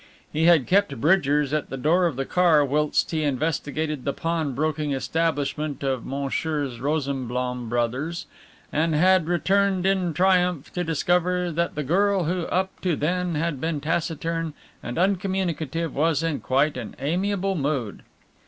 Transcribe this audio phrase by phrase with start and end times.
[0.33, 4.55] He had kept Bridgers at the door of the car whilst he investigated the pawn
[4.55, 6.79] broking establishment of Messrs.
[6.79, 8.25] Rosenblaum Bros.,
[8.73, 13.61] and had returned in triumph to discover that the girl who up to then had
[13.61, 18.01] been taciturn and uncommunicative was in quite an amiable mood.